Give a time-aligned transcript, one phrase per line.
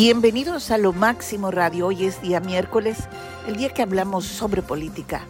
[0.00, 1.88] Bienvenidos a Lo Máximo Radio.
[1.88, 2.98] Hoy es día miércoles,
[3.48, 5.22] el día que hablamos sobre política,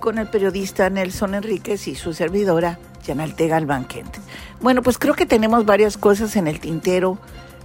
[0.00, 4.16] con el periodista Nelson Enríquez y su servidora, Yanalte Galván Kent.
[4.60, 7.18] Bueno, pues creo que tenemos varias cosas en el tintero.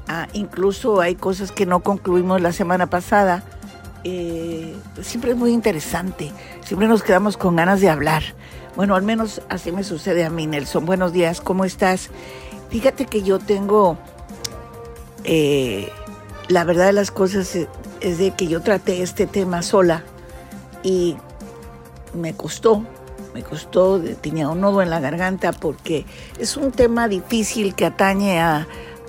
[0.07, 3.43] Ah, incluso hay cosas que no concluimos la semana pasada.
[4.04, 6.32] Eh, siempre es muy interesante.
[6.64, 8.21] Siempre nos quedamos con ganas de hablar.
[8.75, 10.86] Bueno, al menos así me sucede a mí, Nelson.
[10.86, 12.11] Buenos días, ¿cómo estás?
[12.69, 13.97] Fíjate que yo tengo
[15.24, 15.91] eh,
[16.50, 17.56] la verdad de las cosas
[18.02, 20.04] es de que yo traté este tema sola
[20.84, 21.16] y
[22.14, 22.84] me costó,
[23.34, 26.06] me costó, tenía un nodo en la garganta porque
[26.39, 28.68] es un tema difícil que atañe a,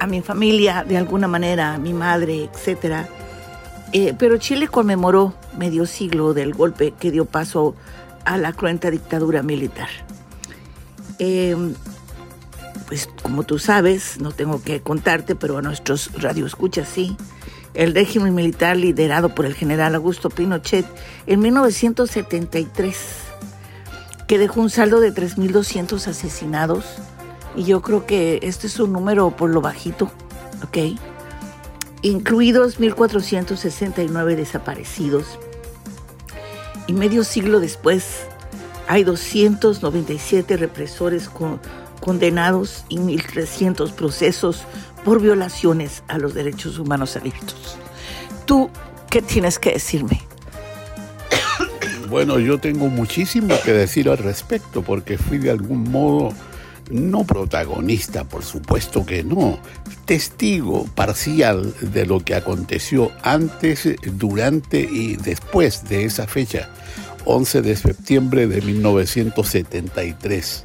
[0.08, 3.06] mi familia de alguna manera, a mi madre, etc.
[3.92, 7.74] Eh, pero Chile conmemoró medio siglo del golpe que dio paso
[8.24, 9.88] a la cruenta dictadura militar.
[11.18, 11.54] Eh,
[12.90, 17.16] pues como tú sabes, no tengo que contarte, pero a nuestros radioescuchas sí,
[17.72, 20.84] el régimen militar liderado por el general Augusto Pinochet
[21.28, 22.96] en 1973,
[24.26, 26.84] que dejó un saldo de 3.200 asesinados,
[27.54, 30.10] y yo creo que este es un número por lo bajito,
[30.64, 30.98] ¿ok?
[32.02, 35.38] Incluidos 1.469 desaparecidos.
[36.88, 38.26] Y medio siglo después,
[38.88, 41.60] hay 297 represores con
[42.00, 44.64] condenados y 1.300 procesos
[45.04, 47.76] por violaciones a los derechos humanos abiertos.
[48.46, 48.70] ¿Tú
[49.08, 50.22] qué tienes que decirme?
[52.08, 56.34] Bueno, yo tengo muchísimo que decir al respecto porque fui de algún modo
[56.90, 59.60] no protagonista, por supuesto que no,
[60.06, 66.68] testigo parcial de lo que aconteció antes, durante y después de esa fecha,
[67.26, 70.64] 11 de septiembre de 1973.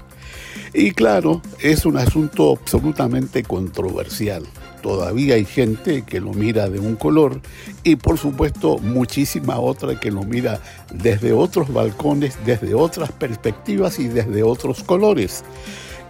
[0.78, 4.44] Y claro, es un asunto absolutamente controversial.
[4.82, 7.39] Todavía hay gente que lo mira de un color
[7.86, 10.60] y por supuesto muchísima otra que lo mira
[10.94, 15.45] desde otros balcones, desde otras perspectivas y desde otros colores.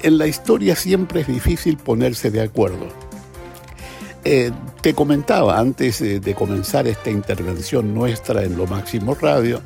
[0.01, 2.88] En la historia siempre es difícil ponerse de acuerdo.
[4.23, 4.51] Eh,
[4.81, 9.62] te comentaba antes de comenzar esta intervención nuestra en Lo Máximo Radio,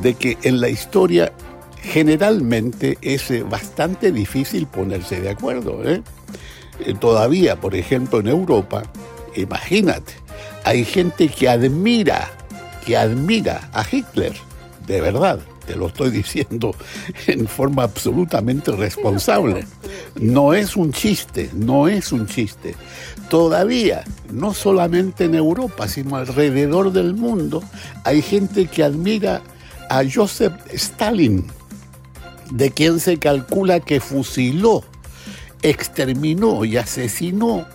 [0.00, 1.34] de que en la historia
[1.82, 5.82] generalmente es eh, bastante difícil ponerse de acuerdo.
[5.88, 6.02] ¿eh?
[6.80, 8.82] Eh, todavía, por ejemplo, en Europa,
[9.34, 10.14] imagínate,
[10.64, 12.30] hay gente que admira,
[12.84, 14.32] que admira a Hitler,
[14.86, 16.74] de verdad, te lo estoy diciendo
[17.26, 19.66] en forma absolutamente responsable.
[20.16, 22.74] No es un chiste, no es un chiste.
[23.28, 27.62] Todavía, no solamente en Europa, sino alrededor del mundo,
[28.04, 29.42] hay gente que admira
[29.90, 31.44] a Joseph Stalin,
[32.50, 34.84] de quien se calcula que fusiló,
[35.62, 37.66] exterminó y asesinó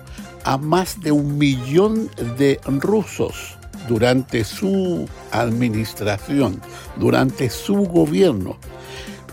[0.43, 3.57] a más de un millón de rusos
[3.87, 6.61] durante su administración,
[6.97, 8.57] durante su gobierno.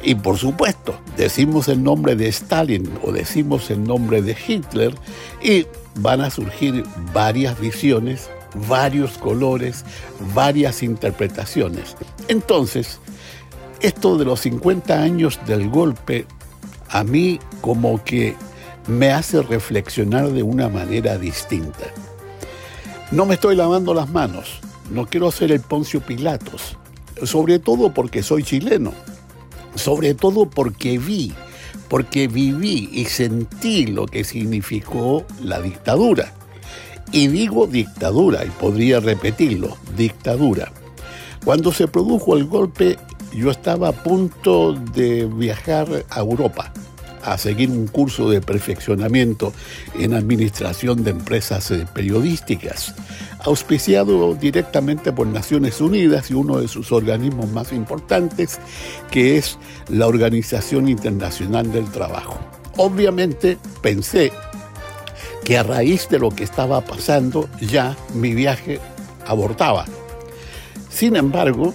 [0.02, 4.94] Y por supuesto, decimos el nombre de Stalin o decimos el nombre de Hitler
[5.42, 8.30] y van a surgir varias visiones,
[8.66, 9.84] varios colores,
[10.34, 11.96] varias interpretaciones.
[12.28, 12.98] Entonces,
[13.80, 16.26] esto de los 50 años del golpe,
[16.88, 18.36] a mí como que
[18.86, 21.86] me hace reflexionar de una manera distinta.
[23.10, 26.76] No me estoy lavando las manos, no quiero ser el Poncio Pilatos,
[27.22, 28.92] sobre todo porque soy chileno,
[29.74, 31.32] sobre todo porque vi,
[31.88, 36.32] porque viví y sentí lo que significó la dictadura.
[37.12, 40.70] Y digo dictadura, y podría repetirlo, dictadura.
[41.44, 42.96] Cuando se produjo el golpe,
[43.32, 46.72] yo estaba a punto de viajar a Europa
[47.24, 49.52] a seguir un curso de perfeccionamiento
[49.98, 52.94] en administración de empresas eh, periodísticas,
[53.44, 58.58] auspiciado directamente por Naciones Unidas y uno de sus organismos más importantes,
[59.10, 59.58] que es
[59.88, 62.38] la Organización Internacional del Trabajo.
[62.76, 64.32] Obviamente pensé
[65.44, 68.78] que a raíz de lo que estaba pasando ya mi viaje
[69.26, 69.84] abortaba.
[70.90, 71.75] Sin embargo,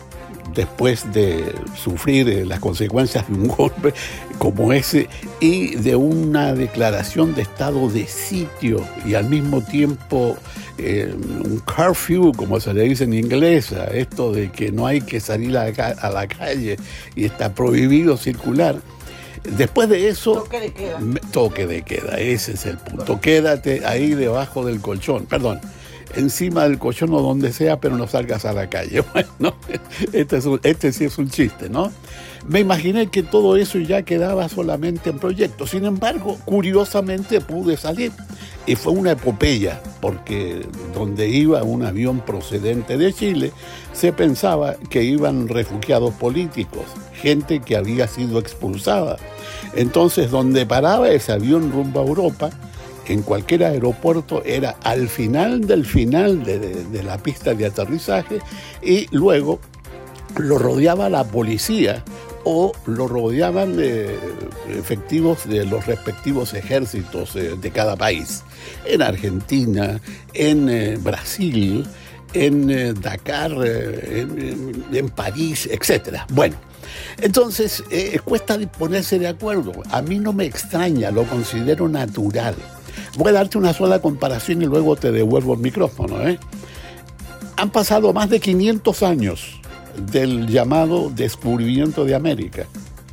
[0.55, 3.93] después de sufrir eh, las consecuencias de un golpe
[4.39, 5.07] como ese
[5.39, 10.37] y de una declaración de estado de sitio y al mismo tiempo
[10.77, 15.19] eh, un curfew, como se le dice en inglés, esto de que no hay que
[15.19, 16.77] salir a, la calle
[17.15, 18.81] y está prohibido circular.
[19.43, 20.99] Después de eso, toque de queda.
[21.31, 23.21] toque de queda, ese es el punto.
[23.21, 25.61] Quédate ahí debajo del colchón, perdón.
[26.15, 29.03] Encima del colchón o donde sea, pero no salgas a la calle.
[29.13, 29.55] Bueno,
[30.13, 31.91] este, este sí es un chiste, ¿no?
[32.47, 35.65] Me imaginé que todo eso ya quedaba solamente en proyecto.
[35.65, 38.11] Sin embargo, curiosamente pude salir.
[38.67, 43.51] Y fue una epopeya, porque donde iba un avión procedente de Chile,
[43.93, 49.17] se pensaba que iban refugiados políticos, gente que había sido expulsada.
[49.75, 52.49] Entonces, donde paraba ese avión rumbo a Europa,
[53.07, 58.39] en cualquier aeropuerto era al final del final de, la pista de aterrizaje
[58.81, 59.59] y luego
[60.37, 62.03] lo rodeaba la policía
[62.43, 64.15] o lo rodeaban eh,
[64.69, 68.43] efectivos de los respectivos ejércitos eh, de cada país.
[68.85, 69.99] En Argentina,
[70.33, 71.85] en eh, Brasil,
[72.33, 76.19] en Dakar, en, en, París, etc.
[76.33, 76.57] Bueno,
[77.21, 77.81] entonces
[78.25, 79.71] cuesta ponerse de acuerdo.
[79.89, 82.55] A mí no me extraña, lo considero natural.
[83.17, 86.17] Voy a darte una sola comparación y luego te devuelvo el micrófono.
[87.57, 89.59] Han pasado más de 500 años
[90.11, 92.67] del llamado descubrimiento de América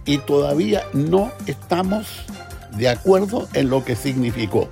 [0.04, 2.06] y todavía no estamos
[2.76, 4.68] de acuerdo en lo que significó.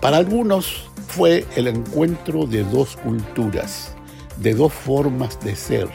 [0.00, 3.92] Para algunos fue el encuentro de dos culturas,
[4.38, 5.88] de dos formas de ser,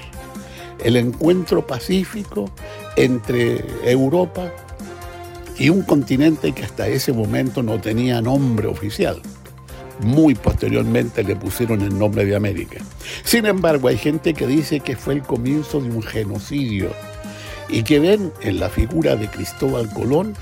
[0.83, 2.49] el encuentro pacífico
[2.95, 4.51] entre Europa
[5.61, 9.21] y un continente que hasta ese momento no tenía nombre oficial
[9.99, 12.83] muy posteriormente le pusieron el nombre de América.
[13.23, 16.89] Sin embargo, hay gente que dice que fue el comienzo de un genocidio
[17.69, 20.33] y que ven en la figura de Cristóbal Colón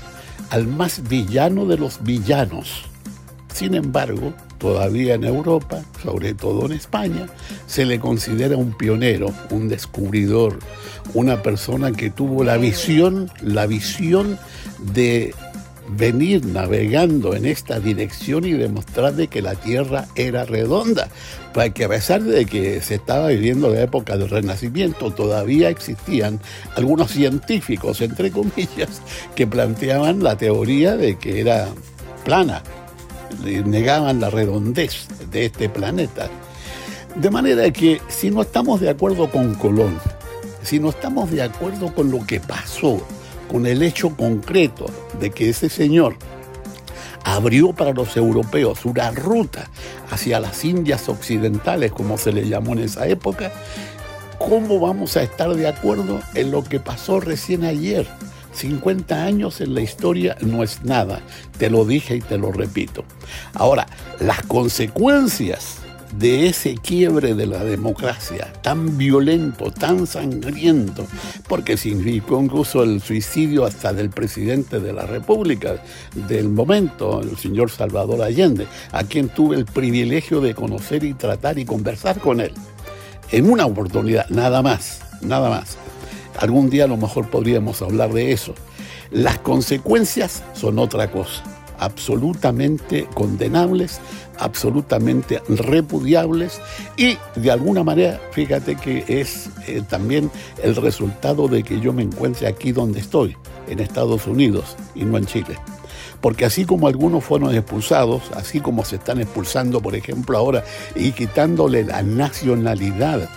[0.48, 2.84] al más villano de los villanos.
[3.52, 7.26] Sin embargo, todavía en Europa, sobre todo en España,
[7.66, 10.58] se le considera un pionero, un descubridor,
[11.14, 14.38] una persona que tuvo la visión, la visión
[14.92, 15.34] de
[15.96, 21.08] venir navegando en esta dirección y demostrar de que la Tierra era redonda,
[21.52, 26.40] para que a pesar de que se estaba viviendo la época del Renacimiento, todavía existían
[26.76, 29.02] algunos científicos, entre comillas,
[29.34, 31.68] que planteaban la teoría de que era
[32.24, 32.62] plana,
[33.64, 36.28] negaban la redondez de este planeta.
[37.16, 39.98] De manera que si no estamos de acuerdo con Colón,
[40.62, 43.00] si no estamos de acuerdo con lo que pasó,
[43.50, 44.86] con el hecho concreto
[45.18, 46.16] de que ese señor
[47.24, 49.68] abrió para los europeos una ruta
[50.10, 53.52] hacia las Indias Occidentales, como se le llamó en esa época,
[54.38, 58.06] ¿cómo vamos a estar de acuerdo en lo que pasó recién ayer?
[58.52, 61.20] 50 años en la historia no es nada,
[61.58, 63.04] te lo dije y te lo repito.
[63.54, 63.86] Ahora,
[64.18, 65.78] las consecuencias
[66.12, 71.06] de ese quiebre de la democracia tan violento, tan sangriento,
[71.48, 75.82] porque significó incluso el suicidio hasta del presidente de la República
[76.28, 81.58] del momento, el señor Salvador Allende, a quien tuve el privilegio de conocer y tratar
[81.58, 82.52] y conversar con él.
[83.30, 85.76] En una oportunidad, nada más, nada más.
[86.38, 88.54] Algún día a lo mejor podríamos hablar de eso.
[89.10, 94.00] Las consecuencias son otra cosa absolutamente condenables,
[94.38, 96.60] absolutamente repudiables
[96.96, 100.30] y de alguna manera, fíjate que es eh, también
[100.62, 103.36] el resultado de que yo me encuentre aquí donde estoy,
[103.66, 105.58] en Estados Unidos y no en Chile.
[106.20, 111.12] Porque así como algunos fueron expulsados, así como se están expulsando, por ejemplo, ahora y
[111.12, 113.28] quitándole la nacionalidad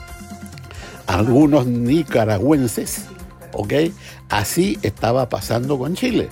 [1.08, 3.06] a algunos nicaragüenses,
[3.54, 3.74] ¿ok?
[4.28, 6.30] Así estaba pasando con Chile.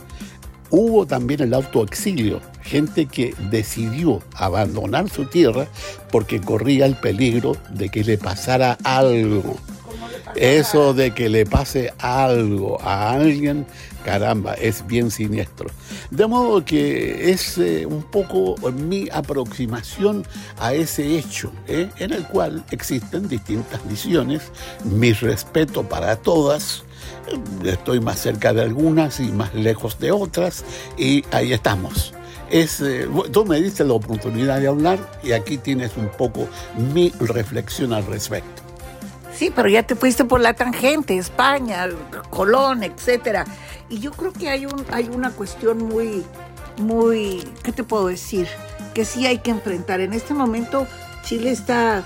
[0.71, 5.67] Hubo también el autoexilio, gente que decidió abandonar su tierra
[6.11, 9.57] porque corría el peligro de que le pasara algo.
[10.35, 13.65] Eso de que le pase algo a alguien,
[14.05, 15.69] caramba, es bien siniestro.
[16.09, 20.25] De modo que es eh, un poco mi aproximación
[20.57, 21.89] a ese hecho, ¿eh?
[21.97, 24.51] en el cual existen distintas visiones,
[24.85, 26.85] mi respeto para todas,
[27.63, 30.63] estoy más cerca de algunas y más lejos de otras,
[30.97, 32.13] y ahí estamos.
[32.49, 36.47] Es, eh, tú me diste la oportunidad de hablar y aquí tienes un poco
[36.93, 38.61] mi reflexión al respecto.
[39.33, 41.87] Sí, pero ya te fuiste por la tangente, España,
[42.29, 43.45] Colón, etcétera.
[43.89, 46.23] Y yo creo que hay un, hay una cuestión muy,
[46.77, 48.47] muy, ¿qué te puedo decir?
[48.93, 50.01] Que sí hay que enfrentar.
[50.01, 50.85] En este momento
[51.23, 52.03] Chile está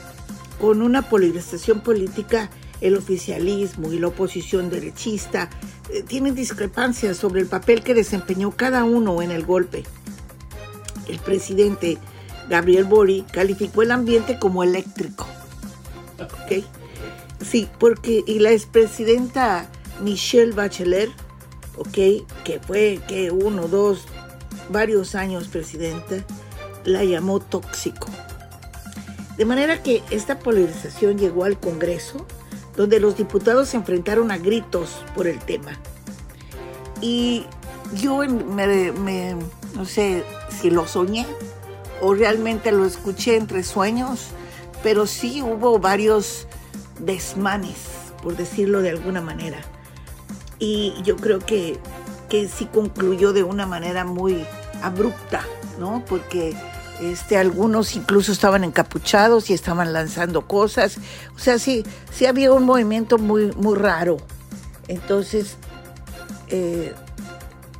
[0.61, 2.49] con una polarización política
[2.81, 5.49] el oficialismo y la oposición derechista
[5.89, 9.83] eh, tienen discrepancias sobre el papel que desempeñó cada uno en el golpe.
[11.07, 11.97] El presidente
[12.49, 15.27] Gabriel Bori calificó el ambiente como eléctrico.
[17.41, 19.69] Sí, porque y la expresidenta
[20.01, 21.11] Michelle Bachelet.
[21.93, 22.23] Que
[22.65, 24.05] fue que uno, dos,
[24.69, 26.23] varios años presidenta,
[26.85, 28.07] la llamó tóxico.
[29.37, 32.25] De manera que esta polarización llegó al Congreso,
[32.75, 35.79] donde los diputados se enfrentaron a gritos por el tema.
[37.01, 37.45] Y
[37.93, 41.25] yo no sé si lo soñé
[42.01, 44.27] o realmente lo escuché entre sueños,
[44.83, 46.47] pero sí hubo varios
[46.99, 47.77] desmanes,
[48.21, 49.59] por decirlo de alguna manera.
[50.59, 51.77] Y yo creo que,
[52.29, 54.45] que sí concluyó de una manera muy
[54.81, 55.45] abrupta,
[55.79, 56.03] ¿no?
[56.07, 56.55] Porque
[57.01, 60.97] este, algunos incluso estaban encapuchados y estaban lanzando cosas.
[61.35, 64.17] O sea, sí, sí había un movimiento muy, muy raro.
[64.87, 65.57] Entonces,
[66.49, 66.93] eh,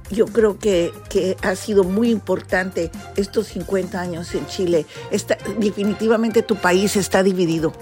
[0.09, 4.85] yo creo que, que, ha sido muy importante estos 50 años en Chile.
[5.11, 7.73] Está, definitivamente tu país está dividido.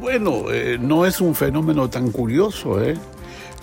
[0.00, 2.96] Bueno, eh, no es un fenómeno tan curioso, ¿eh?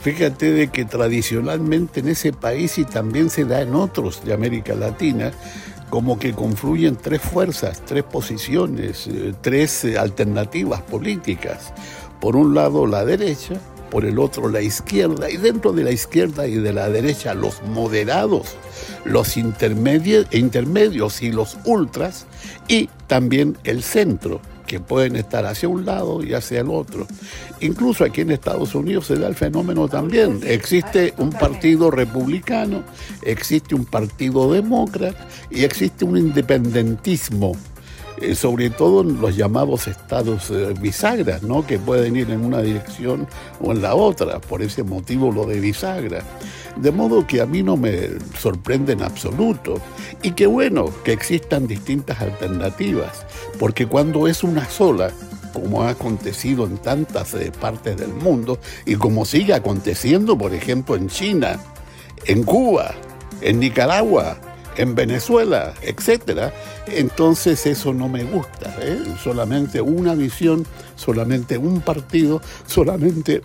[0.02, 4.74] Fíjate de que tradicionalmente en ese país y también se da en otros de América
[4.74, 5.34] Latina,
[5.90, 11.74] como que confluyen tres fuerzas, tres posiciones, eh, tres eh, alternativas políticas.
[12.22, 13.60] Por un lado la derecha,
[13.92, 17.62] por el otro la izquierda, y dentro de la izquierda y de la derecha los
[17.64, 18.56] moderados,
[19.04, 22.26] los intermedios, intermedios y los ultras,
[22.70, 27.08] y también el centro que pueden estar hacia un lado y hacia el otro.
[27.60, 30.42] Incluso aquí en Estados Unidos se da el fenómeno también.
[30.46, 32.84] Existe un partido republicano,
[33.24, 37.54] existe un partido demócrata y existe un independentismo
[38.22, 41.66] eh, sobre todo en los llamados estados eh, bisagras, ¿no?
[41.66, 43.28] que pueden ir en una dirección
[43.62, 46.24] o en la otra, por ese motivo lo de bisagra.
[46.76, 49.76] De modo que a mí no me sorprende en absoluto.
[50.22, 53.26] Y qué bueno que existan distintas alternativas,
[53.60, 55.12] porque cuando es una sola,
[55.54, 60.96] como ha acontecido en tantas eh, partes del mundo y como sigue aconteciendo, por ejemplo,
[60.96, 61.60] en China,
[62.26, 62.94] en Cuba,
[63.42, 64.38] en Nicaragua,
[64.78, 66.54] en Venezuela, etcétera,
[66.88, 68.76] entonces eso no me gusta.
[68.80, 69.04] ¿eh?
[69.22, 73.42] Solamente una visión, solamente un partido, solamente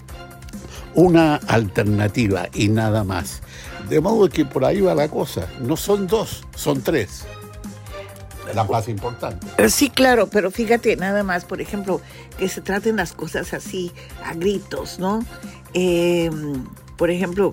[0.95, 3.43] una alternativa y nada más.
[3.89, 5.49] De modo que por ahí va la cosa.
[5.61, 7.25] No son dos, son tres.
[8.55, 9.47] La más importante.
[9.59, 12.01] Eh, sí, claro, pero fíjate nada más, por ejemplo,
[12.39, 13.91] que se traten las cosas así
[14.25, 15.25] a gritos, ¿no?
[15.73, 16.31] Eh,
[16.97, 17.53] por ejemplo,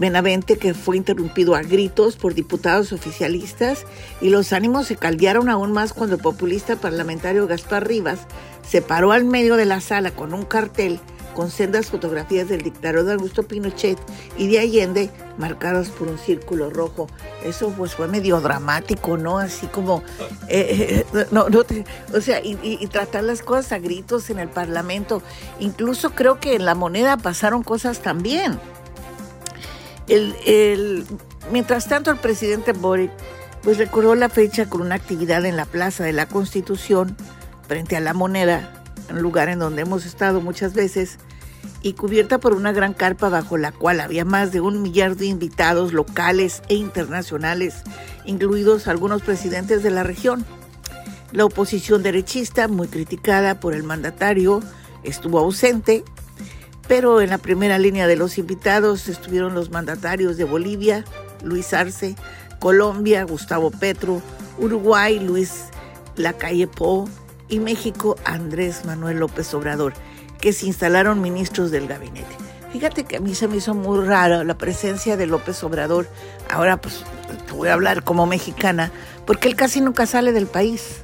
[0.00, 3.84] Benavente, que fue interrumpido a gritos por diputados oficialistas,
[4.22, 8.20] y los ánimos se caldearon aún más cuando el populista parlamentario Gaspar Rivas
[8.66, 11.00] se paró al medio de la sala con un cartel
[11.34, 13.98] con sendas fotografías del dictador de Augusto Pinochet
[14.36, 17.08] y de Allende marcadas por un círculo rojo.
[17.44, 19.38] Eso pues fue medio dramático, ¿no?
[19.38, 20.02] Así como,
[20.48, 21.62] eh, eh, no, no
[22.14, 25.22] o sea, y, tratar las cosas a gritos en el Parlamento.
[25.60, 28.58] Incluso creo que en la moneda pasaron cosas también.
[31.52, 33.10] Mientras tanto, el presidente Boric
[33.62, 37.16] pues recordó la fecha con una actividad en la Plaza de la Constitución
[37.68, 41.18] frente a la moneda, un lugar en donde hemos estado muchas veces,
[41.82, 45.26] y cubierta por una gran carpa bajo la cual había más de un millar de
[45.26, 47.82] invitados locales e internacionales,
[48.24, 50.44] incluidos algunos presidentes de la región.
[51.32, 54.62] La oposición derechista, muy criticada por el mandatario,
[55.04, 56.02] estuvo ausente
[56.90, 61.04] pero en la primera línea de los invitados estuvieron los mandatarios de Bolivia,
[61.44, 62.16] Luis Arce,
[62.58, 64.20] Colombia, Gustavo Petro,
[64.58, 65.66] Uruguay, Luis
[66.16, 67.08] Lacalle Po
[67.48, 69.92] y México, Andrés Manuel López Obrador,
[70.40, 72.34] que se instalaron ministros del gabinete.
[72.72, 76.08] Fíjate que a mí se me hizo muy rara la presencia de López Obrador.
[76.50, 77.04] Ahora pues
[77.46, 78.90] te voy a hablar como mexicana,
[79.26, 81.02] porque él casi nunca sale del país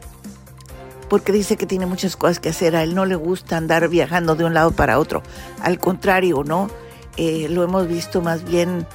[1.09, 2.77] porque dice que tiene muchas cosas que hacer.
[2.77, 5.23] A él no le gusta andar viajando de un lado para otro.
[5.61, 6.69] Al contrario, ¿no?
[7.17, 8.87] Eh, lo hemos visto más bien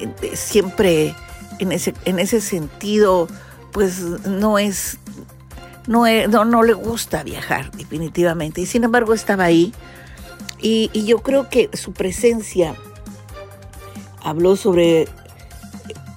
[0.00, 1.14] eh, siempre
[1.58, 3.28] en ese, en ese sentido,
[3.72, 4.98] pues no es,
[5.86, 6.04] no,
[6.44, 8.60] no, le gusta viajar definitivamente.
[8.60, 9.72] Y sin embargo estaba ahí.
[10.60, 12.74] Y, y yo creo que su presencia
[14.22, 15.06] habló sobre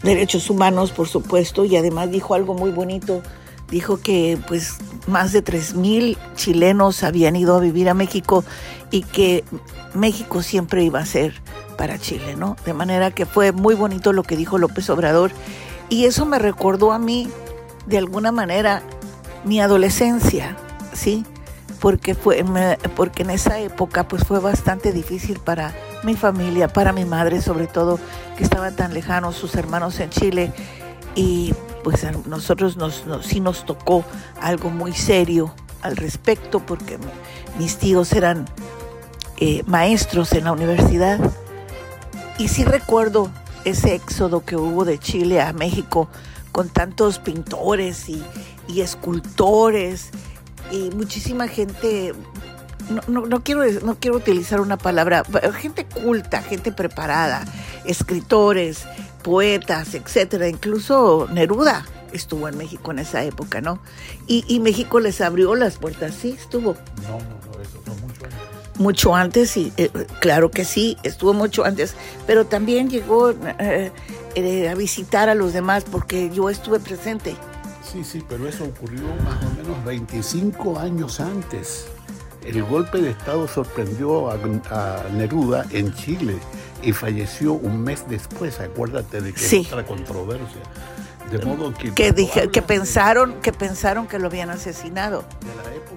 [0.03, 3.21] derechos humanos, por supuesto, y además dijo algo muy bonito.
[3.69, 4.77] Dijo que pues
[5.09, 8.43] más de 3.000 chilenos habían ido a vivir a México
[8.91, 9.43] y que
[9.93, 11.33] México siempre iba a ser
[11.77, 12.55] para Chile, ¿no?
[12.65, 15.31] De manera que fue muy bonito lo que dijo López Obrador
[15.89, 17.29] y eso me recordó a mí,
[17.87, 18.83] de alguna manera,
[19.43, 20.55] mi adolescencia,
[20.93, 21.25] ¿sí?
[21.79, 22.43] Porque, fue,
[22.95, 25.73] porque en esa época pues fue bastante difícil para
[26.03, 27.99] mi familia, para mi madre sobre todo,
[28.37, 30.53] que estaban tan lejanos sus hermanos en Chile
[31.15, 34.03] y pues a nosotros nos, sí nos tocó
[34.41, 36.97] algo muy serio al respecto porque
[37.57, 38.45] mis tíos eran
[39.37, 41.19] eh, maestros en la universidad.
[42.37, 43.29] Y sí recuerdo
[43.65, 46.09] ese éxodo que hubo de Chile a México
[46.51, 48.23] con tantos pintores y,
[48.81, 50.11] escultores
[50.71, 52.13] y muchísima gente,
[53.07, 55.23] no, no, quiero, no quiero utilizar una palabra,
[55.57, 57.45] gente culta, gente preparada,
[57.85, 58.85] escritores,
[59.23, 63.79] poetas, etcétera, incluso Neruda estuvo en México en esa época, ¿no?
[64.27, 66.75] Y, México les abrió las puertas, sí, estuvo.
[67.03, 68.79] No, no, no, eso fue mucho antes.
[68.79, 71.95] Mucho antes, sí, eh, claro que sí, estuvo mucho antes,
[72.25, 73.91] pero también llegó eh,
[74.35, 77.35] eh, a visitar a los demás porque yo estuve presente.
[77.83, 81.87] Sí, sí, pero eso ocurrió más o menos 25 años antes.
[82.43, 84.37] El golpe de Estado sorprendió a,
[85.13, 86.37] Neruda en Chile
[86.83, 89.67] y falleció un mes después, acuérdate de que sí.
[89.67, 90.61] otra controversia.
[91.31, 95.23] De modo que, que, dije, que pensaron que pensaron que lo habían asesinado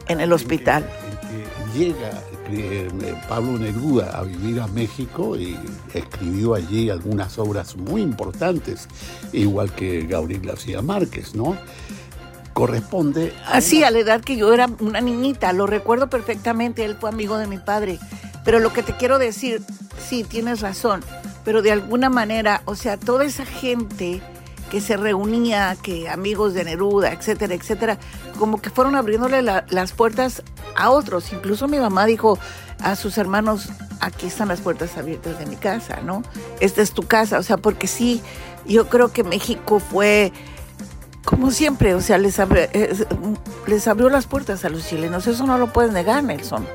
[0.09, 0.87] en el hospital.
[1.11, 2.89] En que, llega eh,
[3.29, 5.59] Pablo Neruda a vivir a México y
[5.95, 8.89] escribió allí algunas obras muy importantes,
[9.33, 11.57] igual que Gabriel García Márquez, ¿no?
[12.53, 17.09] Corresponde Así, a la edad que yo era una niñita, lo recuerdo perfectamente, él fue
[17.09, 17.99] amigo de mi padre.
[18.45, 19.63] Pero lo que te quiero decir,
[19.99, 21.03] sí, tienes razón,
[21.45, 24.21] pero de alguna manera, o sea, toda esa gente
[24.71, 27.99] que se reunía, que amigos de Neruda, etcétera, etcétera,
[28.39, 30.43] como que fueron abriéndole las puertas
[30.77, 31.31] a otros.
[31.33, 32.39] Incluso mi mamá dijo
[32.81, 33.69] a sus hermanos,
[34.01, 36.23] aquí están las puertas abiertas de mi casa, ¿no?
[36.61, 38.23] Esta es tu casa, o sea, porque sí,
[38.67, 40.33] yo creo que México fue
[41.25, 42.41] como siempre, o sea, les,
[43.67, 46.67] les abrió las puertas a los chilenos, eso no lo puedes negar, Nelson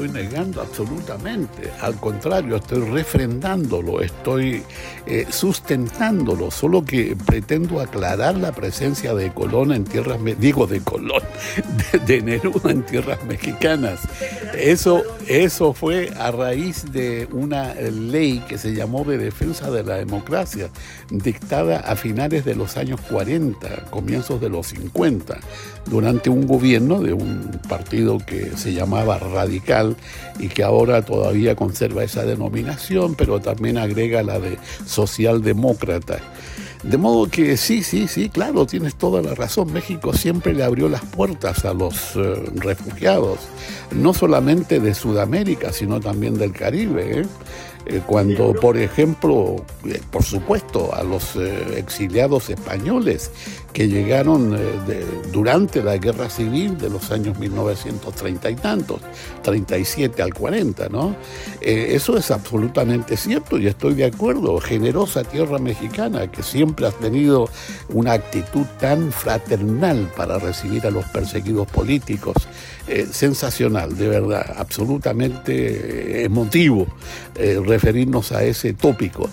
[0.00, 1.70] estoy negando absolutamente.
[1.80, 4.62] Al contrario, estoy refrendándolo, estoy
[5.06, 6.50] eh, sustentándolo.
[6.50, 11.22] Solo que pretendo aclarar la presencia de Colón en tierras, digo de Colón,
[12.06, 14.00] de, Neruda en tierras mexicanas.
[14.56, 19.96] Eso, eso fue a raíz de una ley que se llamó de defensa de la
[19.96, 20.70] democracia,
[21.10, 25.38] dictada a finales de los años 40, comienzos de los 50,
[25.86, 29.89] durante un gobierno de un partido que se llamaba Radical
[30.38, 36.18] y que ahora todavía conserva esa denominación, pero también agrega la de socialdemócrata.
[36.82, 39.70] De modo que sí, sí, sí, claro, tienes toda la razón.
[39.70, 43.38] México siempre le abrió las puertas a los eh, refugiados,
[43.90, 47.20] no solamente de Sudamérica, sino también del Caribe.
[47.20, 47.26] ¿eh?
[47.84, 49.56] Eh, cuando, por ejemplo,
[50.10, 51.36] por supuesto, a los
[51.76, 53.30] exiliados españoles
[53.72, 54.56] que llegaron
[55.32, 59.00] durante la guerra civil de los años 1930 y tantos,
[59.42, 61.14] 37 al 40, ¿no?
[61.60, 64.58] eso es absolutamente cierto y estoy de acuerdo.
[64.60, 67.48] Generosa tierra mexicana que siempre ha tenido
[67.90, 72.36] una actitud tan fraternal para recibir a los perseguidos políticos.
[73.12, 76.86] sensacional, de verdad, absolutamente emotivo
[77.34, 79.28] referirnos a ese tópico.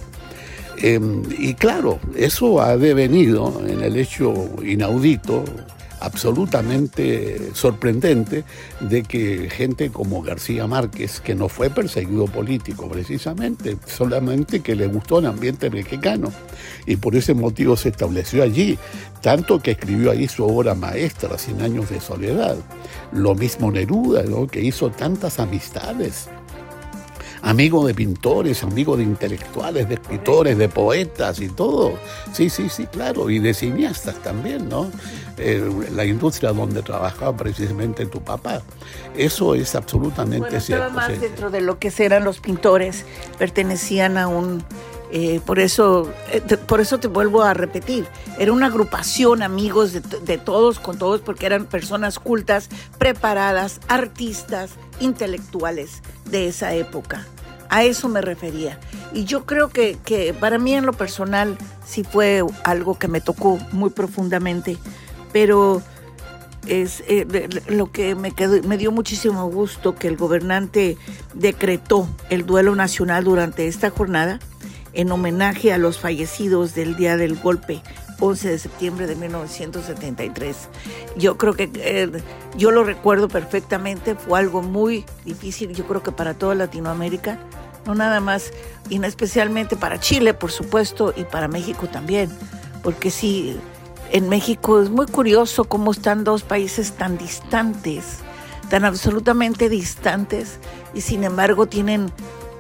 [0.79, 5.43] Em, y claro, eso ha devenido en el hecho inaudito,
[5.99, 8.43] absolutamente sorprendente,
[8.79, 14.85] de que gente como García Márquez, que no fue perseguido político precisamente, solamente que le
[14.85, 16.31] gustó el ambiente mexicano,
[16.85, 18.77] y por ese motivo se estableció allí,
[19.21, 22.57] tanto que escribió allí su obra maestra, Cien años de soledad.
[23.11, 26.29] Lo mismo Neruda, que hizo tantas amistades
[27.41, 31.93] amigo de pintores, amigo de intelectuales, de escritores, de poetas y todo.
[32.33, 34.91] Sí, sí, sí, claro, y de cineastas también, ¿no?
[35.37, 38.61] Eh, la industria donde trabajaba precisamente tu papá.
[39.15, 40.91] Eso es absolutamente cierto.
[40.91, 43.05] más dentro de lo que eran los pintores,
[43.37, 44.63] pertenecían a un...
[45.09, 48.05] Eh, por eso, eh, por eso te vuelvo a repetir,
[48.37, 52.67] era una agrupación amigos de, todos con todos porque eran personas cultas,
[52.97, 57.25] preparadas, artistas, intelectuales de esa época.
[57.69, 58.79] A eso me refería.
[59.13, 59.97] Y yo creo que,
[60.39, 64.77] para mí en lo personal sí fue algo que me tocó muy profundamente,
[65.31, 65.81] pero
[66.67, 70.97] es eh, lo que me, quedó, me dio muchísimo gusto que el gobernante
[71.33, 74.39] decretó el duelo nacional durante esta jornada
[74.97, 77.83] en homenaje a los fallecidos del día del golpe
[78.19, 80.57] 11 de septiembre de 1973.
[81.15, 82.11] Yo creo que eh,
[82.57, 87.37] yo lo recuerdo perfectamente, fue algo muy difícil, yo creo que para toda Latinoamérica,
[87.85, 88.51] no nada más,
[88.89, 92.31] y no especialmente para Chile, por supuesto, y para México también,
[92.81, 93.55] porque sí,
[94.11, 98.17] en México es muy curioso cómo están dos países tan distantes,
[98.71, 100.57] tan absolutamente distantes,
[100.95, 102.11] y sin embargo tienen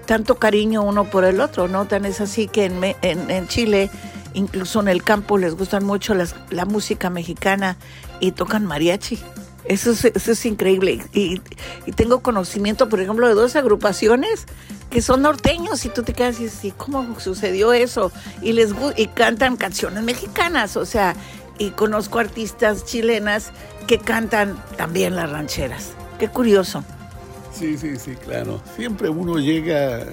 [0.07, 1.85] tanto cariño uno por el otro, ¿no?
[1.85, 3.91] Tan es así que en, en, en Chile
[4.37, 7.77] incluso en el campo les gustan mucho la música mexicana
[8.19, 9.19] y tocan mariachi.
[9.65, 11.03] Eso es, eso es increíble.
[11.13, 11.41] Y,
[11.95, 14.45] tengo conocimiento, por ejemplo, de dos agrupaciones
[14.89, 18.11] que son norteños y tú te quedas así, ¿cómo sucedió eso?
[18.41, 21.15] Y les y cantan canciones mexicanas, o sea,
[21.57, 23.51] y conozco artistas chilenas
[23.87, 25.91] que cantan también las rancheras.
[26.19, 26.85] Qué curioso.
[27.57, 28.61] Sí, sí, sí, claro.
[28.75, 30.05] Siempre uno llega,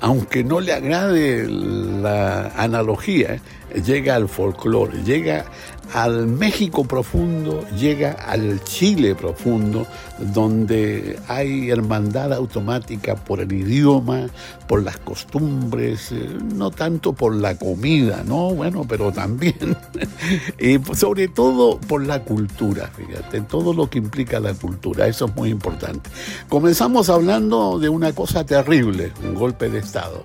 [0.00, 3.40] aunque no le agrade la analogía,
[3.84, 5.44] llega al folclore, llega
[5.92, 9.86] al México profundo, llega al Chile profundo,
[10.18, 14.26] donde hay hermandad automática por el idioma,
[14.66, 18.50] por las costumbres, eh, no tanto por la comida, ¿no?
[18.50, 19.76] Bueno, pero también,
[20.58, 25.36] y sobre todo por la cultura, fíjate, todo lo que implica la cultura, eso es
[25.36, 26.10] muy importante.
[26.48, 30.24] Comenzamos hablando de una cosa terrible, un golpe de Estado.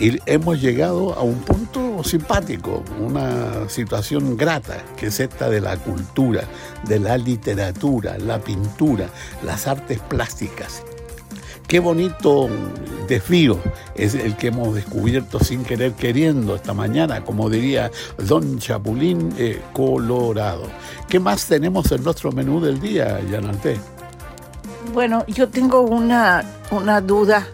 [0.00, 5.76] Y hemos llegado a un punto simpático, una situación grata, que es esta de la
[5.76, 6.44] cultura,
[6.86, 9.10] de la literatura, la pintura,
[9.44, 10.82] las artes plásticas.
[11.68, 12.48] Qué bonito
[13.06, 13.60] desvío
[13.94, 19.60] es el que hemos descubierto sin querer queriendo esta mañana, como diría Don Chapulín eh,
[19.74, 20.62] Colorado.
[21.08, 23.78] ¿Qué más tenemos en nuestro menú del día, Yanante?
[24.94, 27.46] Bueno, yo tengo una, una duda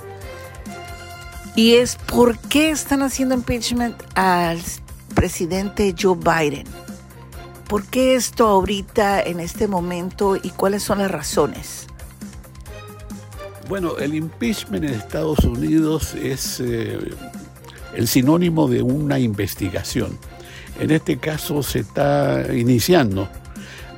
[1.57, 4.61] y es por qué están haciendo impeachment al
[5.15, 6.67] presidente Joe Biden.
[7.67, 11.87] ¿Por qué esto ahorita, en este momento, y cuáles son las razones?
[13.69, 16.99] Bueno, el impeachment en Estados Unidos es eh,
[17.95, 20.17] el sinónimo de una investigación.
[20.79, 23.29] En este caso se está iniciando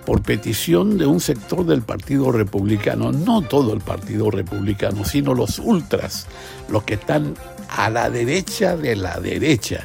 [0.09, 5.59] por petición de un sector del Partido Republicano, no todo el Partido Republicano, sino los
[5.59, 6.27] ultras,
[6.71, 7.35] los que están
[7.69, 9.85] a la derecha de la derecha,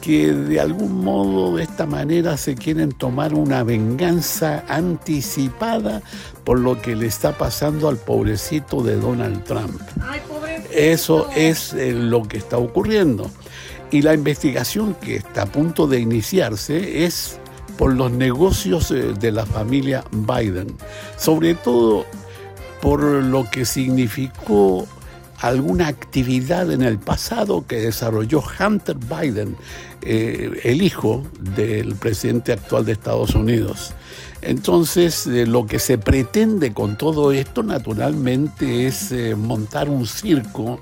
[0.00, 6.02] que de algún modo de esta manera se quieren tomar una venganza anticipada
[6.44, 9.80] por lo que le está pasando al pobrecito de Donald Trump.
[10.70, 13.28] Eso es eh, lo que está ocurriendo.
[13.90, 17.40] Y la investigación que está a punto de iniciarse es
[17.76, 20.76] por los negocios eh, de la familia Biden,
[21.16, 22.06] sobre todo
[22.80, 24.86] por lo que significó
[25.38, 29.56] alguna actividad en el pasado que desarrolló Hunter Biden,
[30.02, 33.92] eh, el hijo del presidente actual de Estados Unidos.
[34.42, 40.80] Entonces, eh, lo que se pretende con todo esto, naturalmente, es montar un circo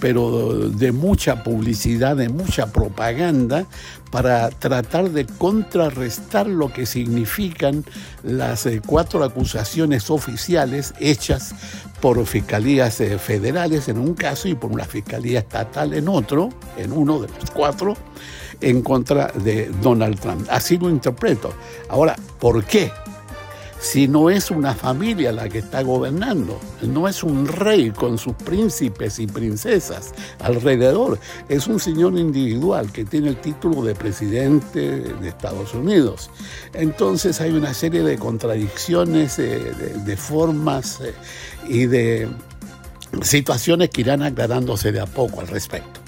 [0.00, 3.66] pero de mucha publicidad, de mucha propaganda,
[4.10, 7.84] para tratar de contrarrestar lo que significan
[8.22, 11.54] las eh, cuatro acusaciones oficiales hechas
[12.00, 16.92] por fiscalías eh, federales en un caso y por una fiscalía estatal en otro, en
[16.92, 17.96] uno de los cuatro,
[18.60, 20.46] en contra de Donald Trump.
[20.50, 21.52] Así lo interpreto.
[21.88, 22.90] Ahora, ¿por qué?
[23.80, 28.34] Si no es una familia la que está gobernando, no es un rey con sus
[28.34, 35.28] príncipes y princesas alrededor, es un señor individual que tiene el título de presidente de
[35.28, 36.30] Estados Unidos.
[36.72, 39.72] Entonces hay una serie de contradicciones, eh,
[40.04, 41.14] de, formas eh,
[41.68, 42.28] y de
[43.22, 46.00] situaciones que irán aclarándose de a poco al respecto.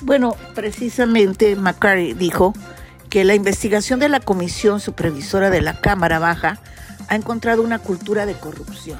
[0.00, 2.52] Bueno, precisamente McCarthy dijo
[3.08, 6.60] que la investigación de la Comisión Supervisora de la Cámara Baja
[7.08, 8.98] ha encontrado una cultura de corrupción.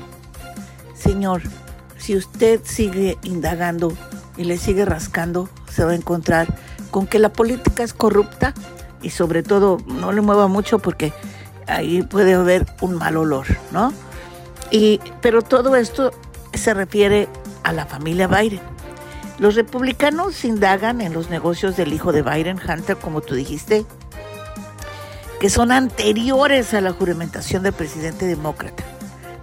[0.95, 1.43] Señor,
[1.99, 3.93] si usted sigue indagando
[4.37, 6.47] y le sigue rascando, se va a encontrar
[6.91, 8.55] con que la política es corrupta
[9.03, 11.13] y sobre todo no le mueva mucho porque
[11.67, 13.93] ahí puede haber un mal olor, ¿no?
[14.71, 16.13] Y, pero todo esto
[16.55, 17.29] se refiere
[17.63, 18.61] a la familia Biden.
[19.39, 23.87] Los republicanos indagan en los negocios del hijo de Biden, Hunter, como tú dijiste,
[25.41, 28.85] que son anteriores a la juramentación del presidente demócrata,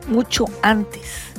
[0.07, 1.31] mucho antes.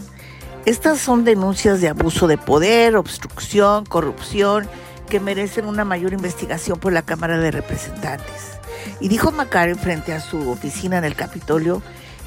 [0.64, 4.68] Estas son denuncias de abuso de poder, obstrucción, corrupción,
[5.08, 8.58] que merecen una mayor investigación por la Cámara de Representantes.
[9.00, 11.82] Y dijo McCarthy frente a su oficina en el Capitolio,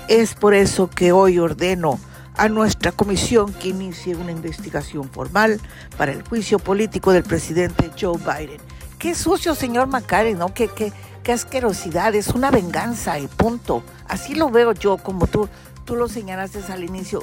[0.08, 2.00] es por eso que hoy ordeno
[2.38, 5.60] a nuestra comisión que inicie una investigación formal
[5.98, 8.62] para el juicio político del presidente Joe Biden.
[8.98, 10.54] Qué sucio, señor McCarthy, ¿no?
[11.30, 13.84] Qué asquerosidad, es una venganza y punto.
[14.08, 15.48] Así lo veo yo, como tú,
[15.86, 17.22] tú lo señalaste al inicio.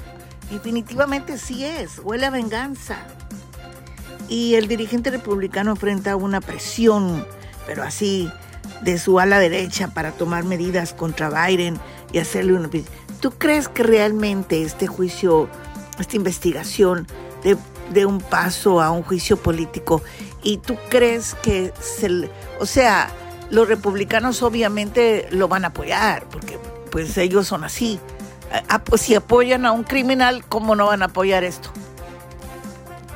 [0.48, 2.98] Definitivamente sí es, huele a venganza.
[4.28, 7.26] Y el dirigente republicano enfrenta una presión,
[7.66, 8.30] pero así,
[8.82, 11.76] de su ala derecha para tomar medidas contra Biden
[12.12, 12.70] y hacerle una...
[13.18, 15.48] ¿Tú crees que realmente este juicio,
[15.98, 17.08] esta investigación
[17.42, 17.56] de,
[17.92, 20.00] de un paso a un juicio político
[20.44, 22.30] y tú crees que se...
[22.60, 23.10] O sea,
[23.50, 26.58] los republicanos obviamente lo van a apoyar, porque
[26.90, 28.00] pues ellos son así.
[28.96, 31.70] Si apoyan a un criminal, ¿cómo no van a apoyar esto?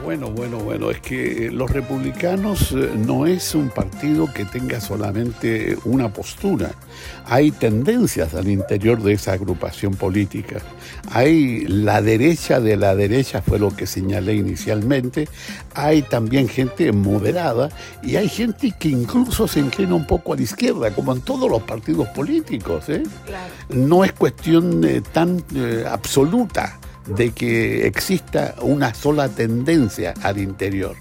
[0.03, 5.77] Bueno, bueno, bueno, es que los republicanos eh, no es un partido que tenga solamente
[5.85, 6.71] una postura.
[7.27, 10.63] Hay tendencias al interior de esa agrupación política.
[11.11, 15.29] Hay la derecha de la derecha, fue lo que señalé inicialmente.
[15.75, 17.69] Hay también gente moderada
[18.03, 21.51] y hay gente que incluso se inclina un poco a la izquierda, como en todos
[21.51, 22.89] los partidos políticos.
[22.89, 23.03] ¿eh?
[23.69, 25.45] No es cuestión eh, tan
[25.87, 30.97] absoluta de que exista una sola tendencia al interior.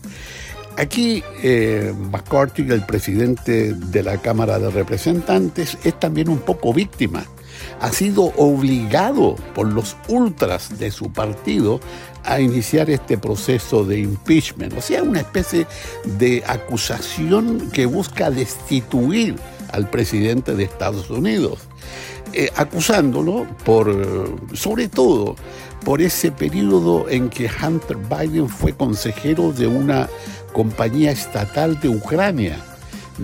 [0.77, 7.25] Aquí eh, McCarthy, el presidente de la Cámara de Representantes, es también un poco víctima.
[7.81, 11.81] Ha sido obligado por los ultras de su partido
[12.23, 15.67] a iniciar este proceso de impeachment, o sea, una especie
[16.05, 19.35] de acusación que busca destituir
[19.73, 21.59] al presidente de Estados Unidos,
[22.33, 25.35] eh, acusándolo por, sobre todo,
[25.83, 30.09] por ese periodo en que Hunter Biden fue consejero de una
[30.53, 32.57] compañía estatal de Ucrania.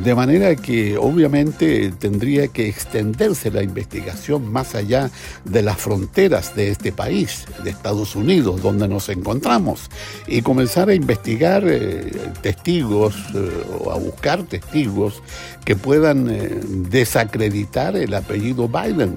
[0.04, 5.10] De manera que obviamente tendría que extenderse la investigación más allá
[5.46, 9.90] de las fronteras de este país, de Estados Unidos, donde nos encontramos,
[10.28, 15.24] y comenzar a investigar eh, testigos eh, o a buscar testigos
[15.64, 19.16] que puedan eh, desacreditar el apellido Biden.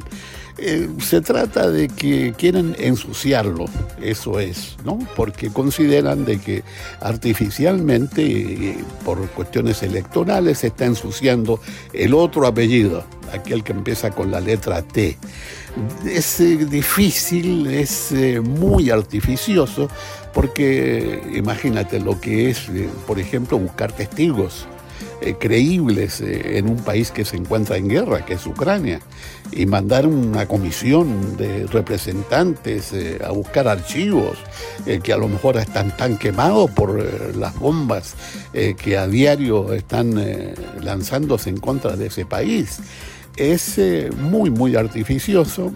[0.60, 3.66] Eh, se trata de que quieren ensuciarlo,
[4.02, 4.98] eso es, ¿no?
[5.14, 6.64] Porque consideran de que
[7.00, 11.60] artificialmente, eh, por cuestiones electorales, se está ensuciando
[11.92, 15.16] el otro apellido, aquel que empieza con la letra T.
[16.04, 19.88] Es eh, difícil, es muy artificioso,
[20.34, 22.66] porque imagínate lo que es,
[23.06, 24.66] por ejemplo, buscar testigos
[25.20, 29.00] eh, creíbles eh, en un país que se encuentra en guerra, que es Ucrania,
[29.50, 34.38] y mandar una comisión de representantes eh, a buscar archivos
[35.02, 37.02] que a lo mejor están tan quemados por
[37.36, 38.14] las bombas
[38.52, 40.14] que a diario están
[40.80, 42.78] lanzándose en contra de ese país.
[43.36, 43.78] Es
[44.16, 45.72] muy, muy artificioso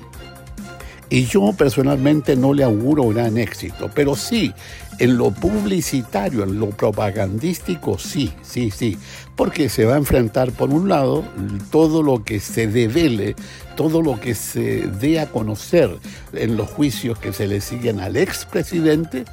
[1.12, 4.50] y yo personalmente no le auguro gran éxito, pero sí,
[4.98, 8.96] en lo publicitario, en lo propagandístico, sí, sí, sí,
[9.36, 11.24] porque se va a enfrentar, por un lado,
[11.70, 13.34] todo lo que se devele,
[13.76, 15.98] todo lo que se dé a conocer
[16.34, 19.24] en los juicios que se le siguen al expresidente,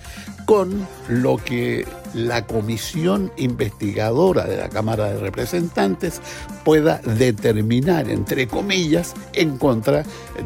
[0.46, 6.22] con lo que la comisión investigadora de la Cámara de Representantes
[6.64, 10.04] pueda determinar, entre comillas, en contra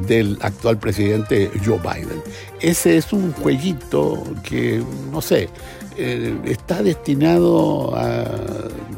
[0.08, 2.22] del actual presidente Joe Biden.
[2.60, 5.48] Ese es un jueguito que, no sé,
[5.98, 8.26] eh, está destinado a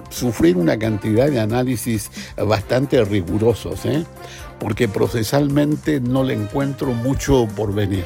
[0.09, 4.05] sufrir una cantidad de análisis bastante rigurosos, ¿eh?
[4.59, 8.05] porque procesalmente no le encuentro mucho por venir.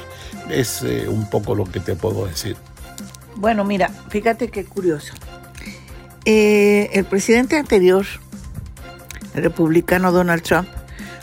[0.50, 2.56] Es eh, un poco lo que te puedo decir.
[3.36, 5.14] Bueno, mira, fíjate qué curioso.
[6.26, 8.06] El presidente anterior,
[9.34, 10.68] el republicano Donald Trump,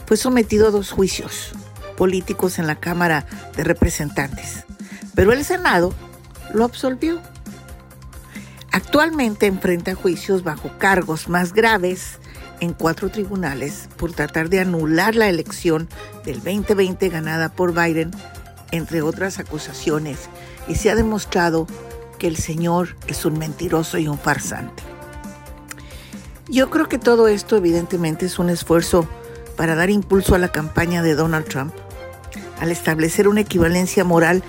[0.07, 1.53] fue sometido a dos juicios
[1.97, 3.27] políticos en la Cámara
[3.57, 4.65] de Representantes,
[5.15, 5.93] pero el Senado
[6.53, 7.21] lo absolvió.
[8.77, 12.19] Actualmente enfrenta juicios bajo cargos más graves
[12.61, 15.89] en cuatro tribunales por tratar de anular la elección
[16.27, 18.11] del 2020 ganada por Biden,
[18.73, 20.29] entre otras acusaciones,
[20.69, 21.67] y se ha demostrado
[22.19, 24.83] que el Señor es un mentiroso y un farsante.
[26.47, 29.09] Yo creo que todo esto evidentemente es un esfuerzo
[29.57, 31.73] para dar impulso a la campaña de Donald Trump,
[32.61, 34.43] al establecer una equivalencia moral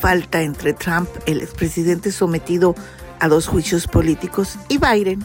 [0.00, 5.24] falta entre Trump, el expresidente sometido a dos juicios políticos, y Biden,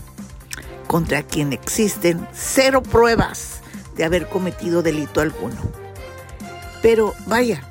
[0.88, 3.62] contra quien existen cero pruebas
[3.96, 5.58] de haber cometido delito alguno.
[6.82, 7.62] Pero vaya,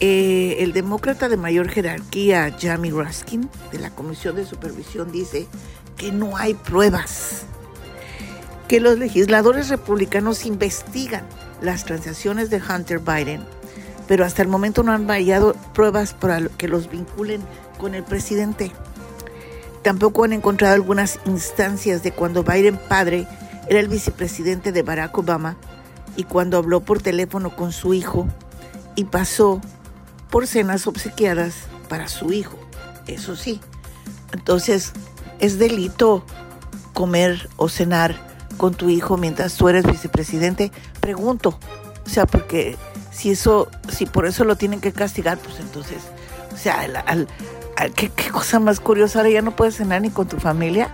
[0.00, 5.46] eh, el demócrata de mayor jerarquía, Jamie Raskin, de la Comisión de Supervisión, dice
[5.96, 7.44] que no hay pruebas,
[8.66, 11.24] que los legisladores republicanos investigan
[11.60, 13.44] las transacciones de Hunter Biden,
[14.08, 17.42] pero hasta el momento no han hallado pruebas para que los vinculen
[17.78, 18.72] con el presidente.
[19.82, 23.26] Tampoco han encontrado algunas instancias de cuando Biden padre
[23.68, 25.56] era el vicepresidente de Barack Obama
[26.16, 28.28] y cuando habló por teléfono con su hijo
[28.94, 29.60] y pasó
[30.30, 31.54] por cenas obsequiadas
[31.88, 32.58] para su hijo,
[33.06, 33.60] eso sí.
[34.32, 34.92] Entonces,
[35.40, 36.24] ¿es delito
[36.92, 38.16] comer o cenar
[38.56, 40.70] con tu hijo mientras tú eres vicepresidente?
[41.00, 41.58] Pregunto.
[42.06, 42.76] O sea, porque
[43.10, 45.98] si eso, si por eso lo tienen que castigar, pues entonces,
[46.52, 47.28] o sea, al,
[47.94, 50.92] ¿qué, ¿qué, cosa más curiosa, ahora ya no puedes cenar ni con tu familia.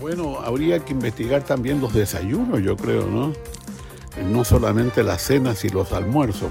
[0.00, 3.32] Bueno, habría que investigar también los desayunos, yo creo, ¿no?
[4.22, 6.50] no solamente las cenas y los almuerzos.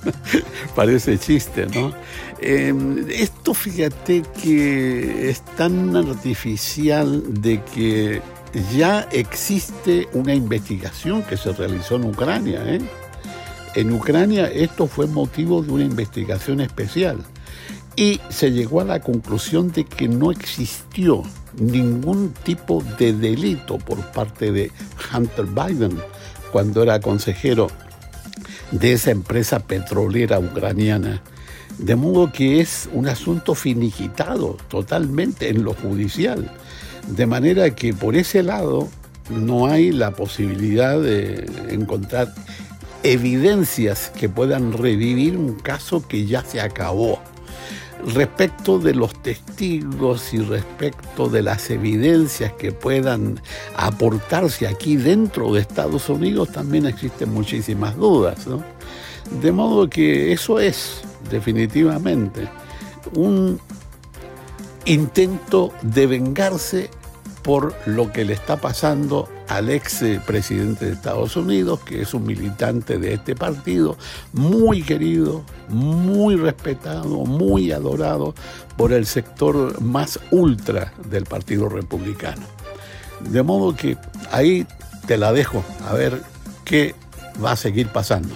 [0.74, 1.92] parece chiste, ¿no?
[2.40, 8.22] Em, esto fíjate que es tan artificial de que
[8.74, 12.62] ya existe una investigación que se realizó en Ucrania.
[12.64, 12.80] ¿eh?
[13.74, 17.18] En Ucrania esto fue motivo de una investigación especial
[17.98, 21.24] y se llegó a la conclusión de que no existió
[21.58, 24.70] ningún tipo de delito por parte de
[25.12, 25.98] Hunter Biden
[26.52, 27.66] cuando era consejero
[28.70, 31.22] de esa empresa petrolera ucraniana.
[31.78, 36.52] De modo que es un asunto finiquitado totalmente en lo judicial.
[37.08, 38.86] De manera que por ese lado
[39.28, 42.32] no hay la posibilidad de encontrar
[43.02, 47.18] evidencias que puedan revivir un caso que ya se acabó.
[48.06, 53.40] Respecto de los testigos y respecto de las evidencias que puedan
[53.76, 58.46] aportarse aquí dentro de Estados Unidos, también existen muchísimas dudas.
[59.42, 62.48] De modo que eso es definitivamente
[63.14, 63.60] un
[64.84, 66.90] intento de vengarse
[67.42, 72.26] por lo que le está pasando al ex presidente de Estados Unidos, que es un
[72.26, 73.96] militante de este partido,
[74.32, 78.34] muy querido, muy respetado, muy adorado
[78.76, 82.42] por el sector más ultra del Partido Republicano.
[83.20, 83.96] De modo que
[84.30, 84.66] ahí
[85.06, 86.22] te la dejo, a ver
[86.64, 86.94] qué
[87.42, 88.34] va a seguir pasando.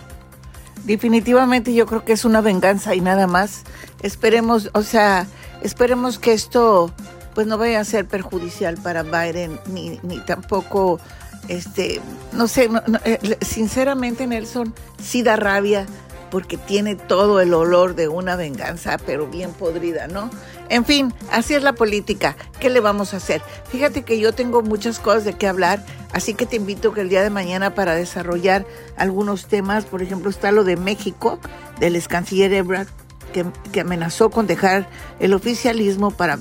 [0.84, 3.62] Definitivamente yo creo que es una venganza y nada más.
[4.02, 5.26] Esperemos, o sea,
[5.62, 6.90] esperemos que esto
[7.34, 11.00] pues no vaya a ser perjudicial para Biden ni, ni tampoco,
[11.48, 12.00] este,
[12.32, 12.70] no sé,
[13.04, 15.86] eh, sinceramente Nelson, sí da rabia
[16.32, 20.30] porque tiene todo el olor de una venganza, pero bien podrida, ¿no?
[20.70, 22.38] En fin, así es la política.
[22.58, 23.42] ¿Qué le vamos a hacer?
[23.68, 27.10] Fíjate que yo tengo muchas cosas de qué hablar, así que te invito que el
[27.10, 28.64] día de mañana para desarrollar
[28.96, 31.38] algunos temas, por ejemplo, está lo de México,
[31.78, 32.88] del ex canciller Ebrard,
[33.34, 34.88] que, que amenazó con dejar
[35.20, 36.38] el oficialismo para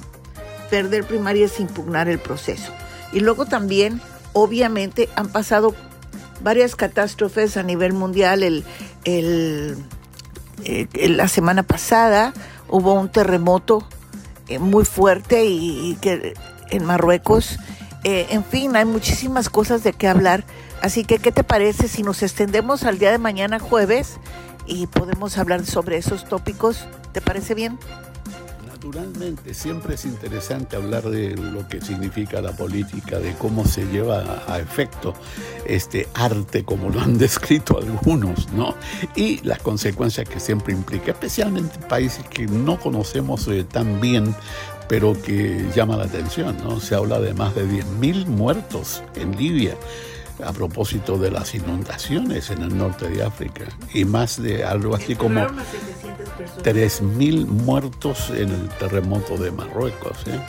[0.71, 2.71] perder primarias e impugnar el proceso.
[3.11, 4.01] Y luego también,
[4.33, 5.75] obviamente, han pasado
[6.41, 8.41] varias catástrofes a nivel mundial.
[8.41, 8.63] El,
[9.03, 9.77] el,
[10.63, 12.33] eh, la semana pasada
[12.69, 13.85] hubo un terremoto
[14.47, 16.33] eh, muy fuerte y, que
[16.69, 17.59] en Marruecos.
[18.03, 20.45] Eh, en fin, hay muchísimas cosas de qué hablar.
[20.81, 24.17] Así que, ¿qué te parece si nos extendemos al día de mañana jueves
[24.65, 26.87] y podemos hablar sobre esos tópicos?
[27.11, 27.77] ¿Te parece bien?
[28.93, 34.43] Naturalmente, siempre es interesante hablar de lo que significa la política, de cómo se lleva
[34.49, 35.13] a efecto
[35.65, 38.75] este arte, como lo han descrito algunos, ¿no?
[39.15, 44.35] Y las consecuencias que siempre implica, especialmente en países que no conocemos eh, tan bien,
[44.89, 46.81] pero que llama la atención, ¿no?
[46.81, 49.77] Se habla de más de 10.000 muertos en Libia
[50.43, 55.15] a propósito de las inundaciones en el norte de África y más de algo así
[55.15, 55.47] como
[56.63, 60.17] 3.000 muertos en el terremoto de Marruecos.
[60.27, 60.39] ¿eh?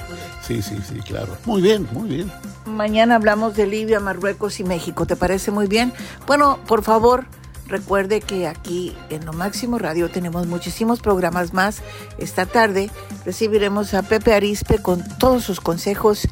[0.42, 1.36] Sí, sí, sí, claro.
[1.44, 2.32] Muy bien, muy bien.
[2.66, 5.06] Mañana hablamos de Libia, Marruecos y México.
[5.06, 5.92] ¿Te parece muy bien?
[6.26, 7.26] Bueno, por favor,
[7.66, 11.82] recuerde que aquí en Lo Máximo Radio tenemos muchísimos programas más.
[12.18, 12.90] Esta tarde
[13.24, 16.28] recibiremos a Pepe Arispe con todos sus consejos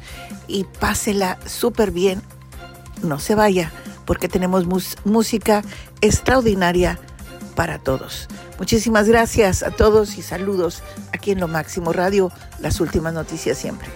[0.47, 2.21] y pásela súper bien
[3.03, 3.71] no se vaya,
[4.05, 4.65] porque tenemos
[5.05, 5.63] música
[6.01, 6.99] extraordinaria
[7.55, 8.27] para todos.
[8.61, 13.89] Muchísimas gracias a todos y saludos aquí en Lo Máximo Radio, las últimas noticias siempre.